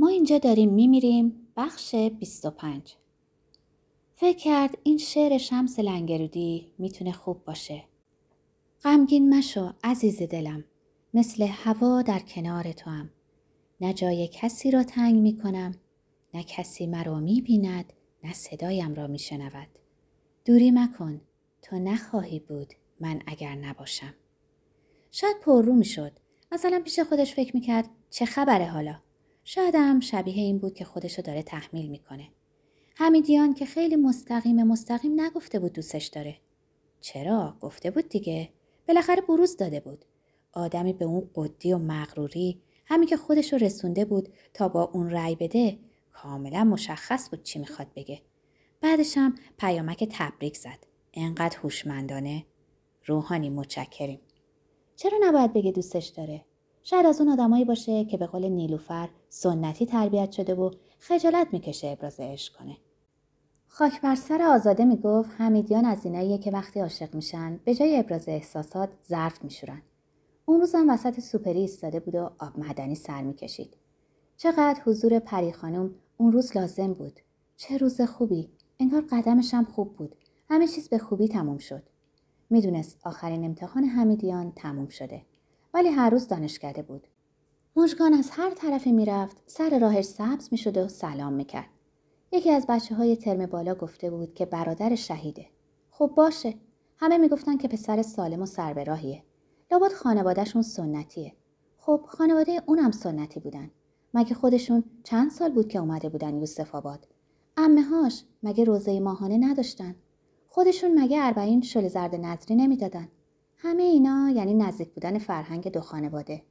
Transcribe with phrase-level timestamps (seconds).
[0.00, 2.96] ما اینجا داریم میمیریم بخش 25
[4.14, 7.84] فکر کرد این شعر شمس لنگرودی می‌تونه خوب باشه.
[8.84, 10.64] غمگین مشو عزیز دلم
[11.14, 13.10] مثل هوا در کنار تو هم.
[13.80, 15.74] نه جای کسی را تنگ می‌کنم
[16.34, 17.92] نه کسی مرا می‌بیند
[18.24, 19.68] نه صدایم را میشنود.
[20.44, 21.20] دوری مکن
[21.62, 24.14] تو نخواهی بود من اگر نباشم.
[25.10, 26.12] شاید پررو می‌شد.
[26.52, 29.07] مثلا پیش خودش فکر می‌کرد چه خبره حالا؟
[29.50, 32.28] شاید هم شبیه این بود که خودشو داره تحمیل می‌کنه.
[32.94, 36.36] حمیدیان که خیلی مستقیم مستقیم نگفته بود دوستش داره.
[37.00, 38.52] چرا؟ گفته بود دیگه.
[38.88, 40.04] بالاخره بروز داده بود.
[40.52, 45.36] آدمی به اون قدی و مغروری همین که خودشو رسونده بود تا با اون رأی
[45.36, 45.78] بده
[46.12, 48.22] کاملا مشخص بود چی می‌خواد بگه.
[48.80, 50.86] بعدش هم پیامک تبریک زد.
[51.14, 52.46] انقدر هوشمندانه.
[53.04, 54.20] روحانی متشکریم.
[54.96, 56.44] چرا نباید بگه دوستش داره؟
[56.82, 61.88] شاید از اون آدمایی باشه که به قول نیلوفر سنتی تربیت شده و خجالت می‌کشه
[61.88, 62.76] ابراز عشق کنه.
[63.66, 68.28] خاک بر سر آزاده می‌گفت حمیدیان از ایناییه که وقتی عاشق میشن به جای ابراز
[68.28, 69.82] احساسات ظرف میشورن.
[70.44, 73.76] اون روزم وسط سوپری ایستاده بود و آب معدنی سر می‌کشید.
[74.36, 77.20] چقدر حضور پری خانم اون روز لازم بود.
[77.56, 78.48] چه روز خوبی.
[78.80, 80.16] انگار قدمش هم خوب بود.
[80.50, 81.82] همه چیز به خوبی تموم شد.
[82.50, 85.22] می‌دونست آخرین امتحان حمیدیان تموم شده.
[85.74, 87.06] ولی هر روز دانشکده بود.
[87.76, 91.68] مژگان از هر طرفی می‌رفت سر راهش سبز می‌شد و سلام می‌کرد.
[92.32, 95.46] یکی از بچه های ترم بالا گفته بود که برادر شهیده.
[95.90, 96.54] خب باشه.
[96.96, 99.22] همه می‌گفتن که پسر سالم و سر به راهیه.
[99.72, 101.32] لابد خانوادهشون سنتیه.
[101.78, 103.70] خب خانواده اونم سنتی بودن.
[104.14, 107.08] مگه خودشون چند سال بود که اومده بودن یوسف آباد؟
[107.56, 109.94] امه هاش مگه روزه ماهانه نداشتن؟
[110.48, 113.08] خودشون مگه اربعین شل زرد نظری نمی‌دادن؟
[113.60, 116.42] همه اینا یعنی نزدیک بودن فرهنگ دو خانواده.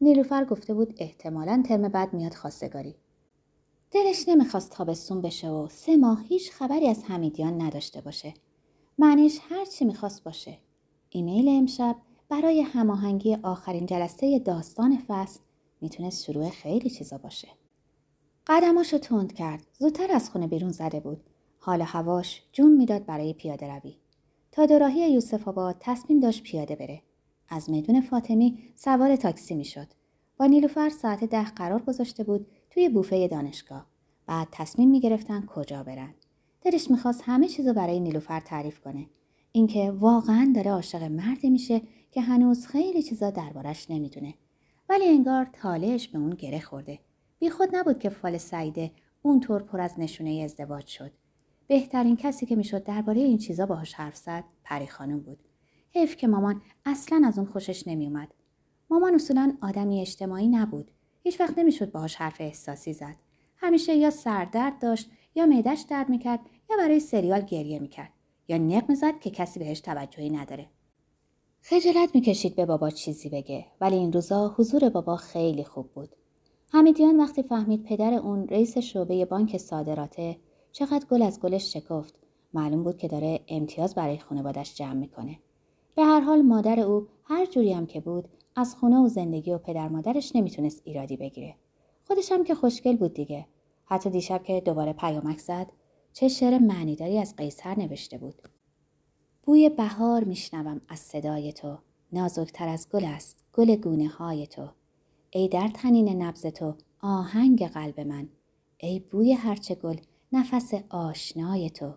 [0.00, 2.94] نیلوفر گفته بود احتمالا ترم بعد میاد خواستگاری.
[3.90, 8.34] دلش نمی‌خواست تابستون بشه و سه ماه هیچ خبری از حمیدیان نداشته باشه.
[8.98, 10.58] معنیش هر چی می‌خواست باشه.
[11.10, 11.96] ایمیل امشب
[12.28, 15.40] برای هماهنگی آخرین جلسه داستان فصل
[15.80, 17.48] می‌تونست شروع خیلی چیزا باشه.
[18.46, 19.66] قدماشو تند کرد.
[19.78, 21.20] زودتر از خونه بیرون زده بود.
[21.58, 23.96] حال هواش جون می‌داد برای پیاده روی.
[24.52, 27.02] تا دوراهی یوسف آباد تصمیم داشت پیاده بره.
[27.48, 29.86] از میدون فاطمی سوار تاکسی می‌شد.
[30.36, 33.86] با نیلوفر ساعت ده قرار گذاشته بود توی بوفه دانشگاه.
[34.26, 36.14] بعد تصمیم می‌گرفتن کجا برن.
[36.62, 39.06] دلش می‌خواست همه چیزو برای نیلوفر تعریف کنه.
[39.52, 44.34] اینکه واقعا داره عاشق مردی میشه که هنوز خیلی چیزا دربارش نمی‌دونه.
[44.88, 46.98] ولی انگار تالهش به اون گره خورده.
[47.38, 48.90] بیخود نبود که فال سعیده
[49.22, 51.10] اونطور پر از نشونه ازدواج شد.
[51.70, 55.38] بهترین کسی که می‌شد درباره این چیزا باهاش حرف زد پری خانم بود.
[55.90, 58.28] حیف که مامان اصلا از اون خوشش نمیومد.
[58.90, 60.90] مامان اصولا آدمی اجتماعی نبود.
[61.22, 63.16] هیچ وقت نمی‌شد باهاش حرف احساسی زد.
[63.56, 68.10] همیشه یا سردرد داشت یا معدش درد می‌کرد یا برای سریال گریه می‌کرد
[68.48, 70.66] یا نق می‌زد که کسی بهش توجهی نداره.
[71.62, 76.16] خجالت می‌کشید به بابا چیزی بگه ولی این روزا حضور بابا خیلی خوب بود.
[76.72, 80.36] حمیدیان وقتی فهمید پدر اون رئیس شعبه بانک صادراته
[80.72, 82.14] چقدر گل از گلش شکفت.
[82.54, 85.38] معلوم بود که داره امتیاز برای خانوادش جمع می‌کنه.
[85.96, 89.58] به هر حال مادر او هر جوری هم که بود از خونه و زندگی و
[89.58, 91.54] پدر مادرش نمی‌تونست ایرادی بگیره.
[92.04, 93.46] خودش هم که خوشگل بود دیگه.
[93.84, 95.66] حتی دیشب که دوباره پیامک زد
[96.12, 98.42] چه شعر معنیداری از قیصر نوشته بود.
[99.42, 101.78] بوی بهار میشنوم از صدای تو.
[102.12, 104.68] نازکتر از گل است گل گونه های تو.
[105.30, 108.28] ای در تنین نبز تو آهنگ قلب من.
[108.78, 109.96] ای بوی هرچه گل
[110.32, 111.94] نفس آشنای تو.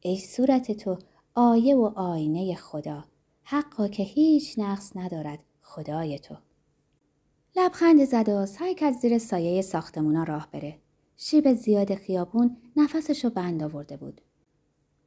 [0.00, 0.98] ای صورت تو
[1.34, 3.04] آیه و آینه خدا.
[3.42, 6.36] حقا که هیچ نقص ندارد خدای تو.
[7.56, 10.78] لبخند زد و سعی کرد زیر سایه ساختمونا راه بره.
[11.16, 14.20] شیب زیاد خیابون نفسشو بند آورده بود.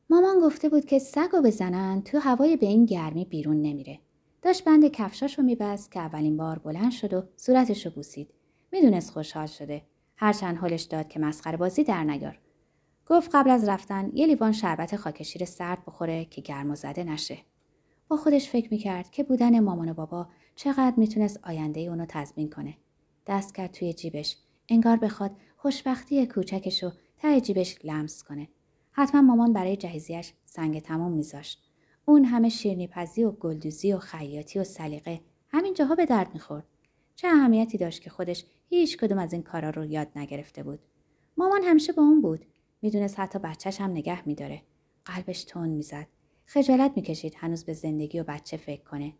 [0.09, 4.00] مامان گفته بود که سگو بزنن تو هوای به این گرمی بیرون نمیره.
[4.41, 8.33] داشت بند کفشاشو میبست که اولین بار بلند شد و صورتشو بوسید.
[8.72, 9.81] می‌دونست خوشحال شده.
[10.16, 12.39] هرچند حالش داد که مسخره بازی در نیار.
[13.09, 17.38] گفت قبل از رفتن یه لیوان شربت خاکشیر سرد بخوره که گرم و زده نشه.
[18.07, 22.77] با خودش فکر می‌کرد که بودن مامان و بابا چقدر می‌تونست آینده اونو تضمین کنه.
[23.27, 24.38] دست کرد توی جیبش.
[24.69, 28.48] انگار بخواد خوشبختی کوچکش رو ته جیبش لمس کنه.
[28.92, 31.63] حتما مامان برای جهیزیش سنگ تموم میذاشت.
[32.06, 36.65] اون همه شیرنیپزی و گلدوزی و خیاطی و سلیقه همین جاها به درد می‌خورد.
[37.15, 40.80] چه اهمیتی داشت که خودش هیچ کدوم از این کارا رو یاد نگرفته بود.
[41.38, 42.45] مامان همیشه با اون بود.
[42.81, 44.62] می‌دونست حتی بچهش هم نگه میداره.
[45.06, 46.07] قلبش تون می‌زد.
[46.45, 49.13] خجالت می‌کشید هنوز به زندگی و بچه فکر کنه.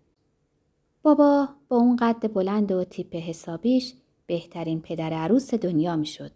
[1.04, 3.94] بابا با اون قد بلند و تیپ حسابیش
[4.28, 6.32] بهترین پدر عروس دنیا می‌شد.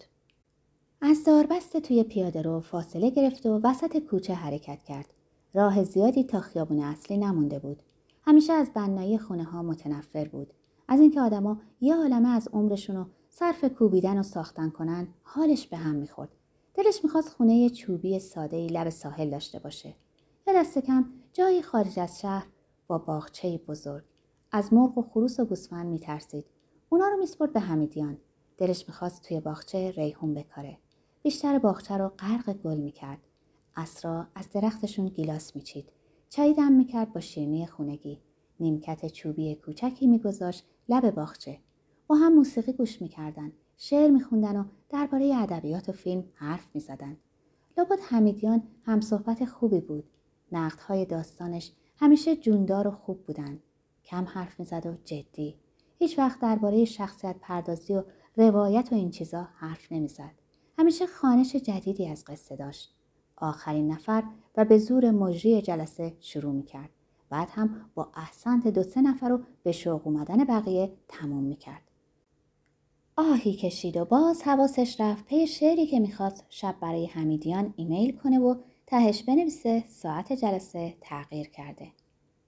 [1.01, 5.05] از داربست توی پیاده رو فاصله گرفت و وسط کوچه حرکت کرد.
[5.53, 7.83] راه زیادی تا خیابون اصلی نمونده بود.
[8.23, 10.53] همیشه از بنایی خونه ها متنفر بود.
[10.87, 15.77] از اینکه آدما یه عالمه از عمرشون رو صرف کوبیدن و ساختن کنن حالش به
[15.77, 16.29] هم می‌خورد.
[16.73, 19.95] دلش می‌خواست خونه چوبی ساده ای لب ساحل داشته باشه.
[20.47, 22.47] یا دست کم جایی خارج از شهر
[22.87, 24.03] با باغچه بزرگ.
[24.51, 26.45] از مرغ و خروس و گوسفند میترسید.
[26.89, 28.17] اونا رو میسپرد به حمیدیان.
[28.57, 30.77] دلش می‌خواست توی باغچه ریحون بکاره.
[31.23, 33.19] بیشتر باغچه رو غرق گل می‌کرد.
[33.75, 35.91] اسرا از درختشون گیلاس میچید.
[36.29, 38.19] چای دم می‌کرد با شیرنی خونگی.
[38.59, 41.59] نیمکت چوبی کوچکی میگذاشت لب باغچه.
[42.07, 43.51] با هم موسیقی گوش می‌کردن.
[43.77, 47.17] شعر میخوندن و درباره ادبیات و فیلم حرف می‌زدن.
[47.77, 50.03] لابد حمیدیان هم صحبت خوبی بود.
[50.51, 53.59] نقدهای داستانش همیشه جوندار و خوب بودن.
[54.05, 55.55] کم حرف می‌زد و جدی.
[55.99, 58.03] هیچ وقت درباره شخصیت پردازی و
[58.37, 60.31] روایت و این چیزا حرف نمی‌زد.
[60.77, 62.95] همیشه خانش جدیدی از قصه داشت.
[63.35, 64.23] آخرین نفر
[64.57, 66.89] و به زور مجری جلسه شروع می کرد.
[67.29, 71.90] بعد هم با احسنت دو سه نفر رو به شوق اومدن بقیه تموم می کرد.
[73.21, 78.39] آهی کشید و باز حواسش رفت پی شعری که می‌خواست شب برای حمیدیان ایمیل کنه
[78.39, 78.55] و
[78.87, 81.87] تهش بنویسه ساعت جلسه تغییر کرده.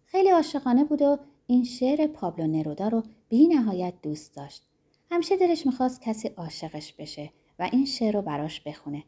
[0.05, 1.17] خیلی عاشقانه بود و
[1.47, 4.63] این شعر پابلو نرودا رو بی نهایت دوست داشت.
[5.11, 7.29] همیشه دلش می‌خواست کسی عاشقش بشه
[7.59, 9.03] و این شعر رو براش بخونه.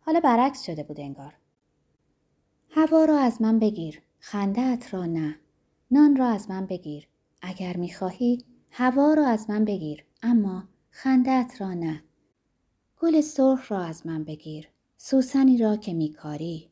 [0.00, 1.34] حالا برعکس شده بود انگار.
[2.70, 5.36] هوا را از من بگیر، خندت را نه.
[5.90, 7.08] نان را از من بگیر.
[7.42, 12.02] اگر می‌خواهی هوا را از من بگیر اما خندت را نه.
[12.98, 14.68] گل سرخ را از من بگیر.
[14.96, 16.70] سوسنی را که میکاری.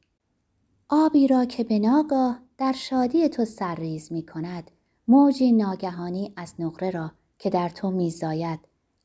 [0.89, 4.71] آبی را که به ناگاه در شادی تو سرریز می کند.
[5.09, 8.61] موجی ناگهانی از نقره را که در تو میزاید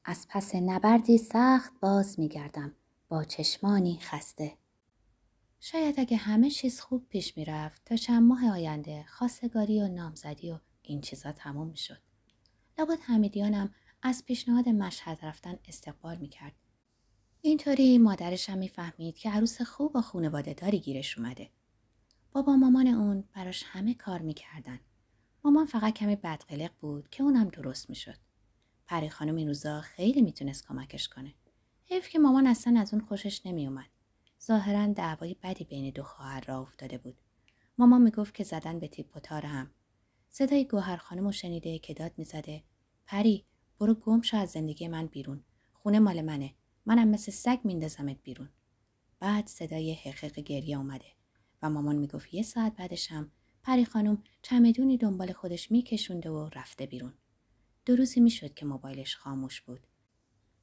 [0.06, 2.72] از پس نبردی سخت باز میگردم
[3.10, 4.54] با چشمانی خسته
[5.60, 10.60] شاید اگه همه چیز خوب پیش می‌رفت تا چند ماه آینده خواستگاری و نامزدی و
[10.82, 12.00] این چیزا تموم می‌شد
[12.80, 13.74] لابد حمیدیانم
[14.06, 16.54] از پیشنهاد مشهد رفتن استقبال می‌کرد
[17.42, 21.50] اینطوری مادرش هم می‌فهمید که عروس خوب و خونواده داری گیرش اومده
[22.32, 24.80] بابا مامان اون براش همه کار می‌کردن
[25.44, 28.18] مامان فقط کمی بدقلق بود که اونم درست می‌شد
[28.86, 31.34] پری خانم این روزا خیلی می‌تونست کمکش کنه.
[31.86, 33.90] حیف که مامان اصلا از اون خوشش نمیومد.
[34.42, 37.16] ظاهرا دعوای بدی بین دو خواهر را افتاده بود.
[37.78, 39.72] مامان می‌گفت که زدن به تیپ هم.
[40.30, 42.64] صدای گوهر خانم شنیده که داد می‌زده
[43.06, 43.46] پری
[43.80, 45.44] برو گم شو از زندگی من بیرون.
[45.74, 46.54] خونه مال منه.
[46.86, 48.50] منم مثل سگ میندازمت بیرون.
[49.20, 51.06] بعد صدای حقیق گریه اومده
[51.62, 53.32] و مامان می‌گفت یه ساعت بعدش هم
[53.64, 57.14] پری خانم چمدونی دنبال خودش میکشونده و رفته بیرون.
[57.86, 59.88] دو روزی می‌شد که موبایلش خاموش بود.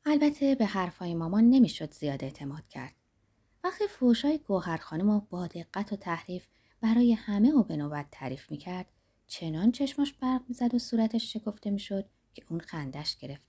[0.05, 2.95] البته به حرفای مامان نمی‌شد زیاد اعتماد کرد.
[3.65, 6.47] وقتی فوشای گوهر خانم و با دقت و تحریف
[6.81, 8.87] برای همه و به نوبت تعریف می‌کرد
[9.27, 13.49] چنان چشمش برق می‌زد و صورتش شکفته می‌شد که اون خندش گرفت.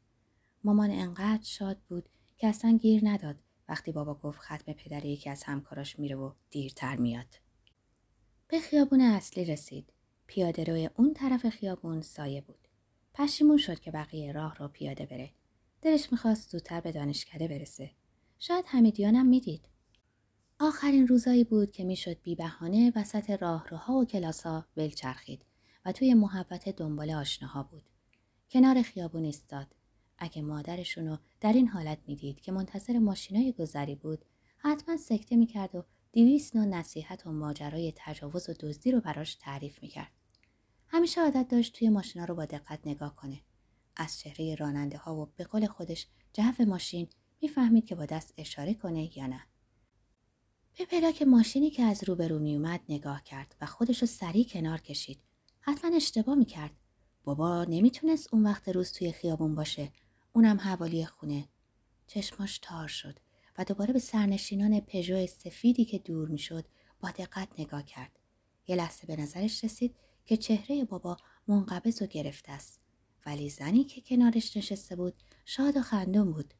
[0.63, 3.35] مامان انقدر شاد بود که اصلا گیر نداد
[3.69, 7.35] وقتی بابا گفت ختم پدر یکی از همکاراش میره و دیرتر میاد.
[8.47, 9.93] به خیابون اصلی رسید.
[10.27, 12.67] پیاده روی اون طرف خیابون سایه بود.
[13.13, 15.31] پشیمون شد که بقیه راه را پیاده بره.
[15.81, 17.91] دلش می‌خواست زودتر به دانشکده برسه.
[18.39, 19.65] شاید حمیدیانم می‌دید.
[20.59, 25.45] آخرین روزایی بود که می‌شد بی بهانه وسط راهروها و کلاسها ول چرخید
[25.85, 27.90] و توی محبت دنبال آشناها بود.
[28.51, 29.75] کنار خیابون ایستاد.
[30.17, 34.25] اگه مادرشونو در این حالت می‌دید که منتظر ماشینای گذری بود
[34.57, 39.83] حتما سکته می‌کرد و دیویس نوع نصیحت و ماجرای تجاوز و دزدی رو براش تعریف
[39.83, 40.11] می‌کرد.
[40.87, 43.41] همیشه عادت داشت توی ماشینا رو با دقت نگاه کنه.
[43.95, 47.07] از چهره راننده ها و به قول خودش جو ماشین
[47.41, 49.43] می‌فهمید که با دست اشاره کنه یا نه.
[50.77, 55.19] به پلاک ماشینی که از روبرو میومد نگاه کرد و خودش رو سریع کنار کشید.
[55.59, 56.71] حتما اشتباه می‌کرد.
[57.23, 59.91] بابا نمی‌تونست اون وقت روز توی خیابون باشه.
[60.33, 61.49] اونم حوالی خونه.
[62.07, 63.19] چشماش تار شد
[63.57, 66.65] و دوباره به سرنشینان پژو سفیدی که دور می‌شد
[66.99, 68.19] با دقت نگاه کرد.
[68.67, 72.79] یه لحظه به نظرش رسید که چهره بابا منقبض و گرفته است
[73.25, 75.13] ولی زنی که کنارش نشسته بود
[75.45, 76.53] شاد و خندون بود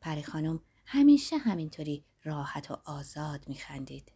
[0.00, 4.12] پری خانم همیشه همینطوری راحت و آزاد میخندید